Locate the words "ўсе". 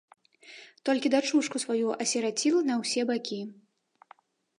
2.81-3.01